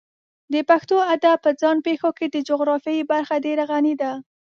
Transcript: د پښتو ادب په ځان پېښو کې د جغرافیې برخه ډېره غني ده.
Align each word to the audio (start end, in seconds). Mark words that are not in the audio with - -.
د 0.53 0.55
پښتو 0.69 0.97
ادب 1.13 1.37
په 1.45 1.51
ځان 1.61 1.77
پېښو 1.87 2.09
کې 2.17 2.25
د 2.29 2.37
جغرافیې 2.49 3.07
برخه 3.11 3.35
ډېره 3.45 3.63
غني 3.71 3.93
ده. 4.01 4.11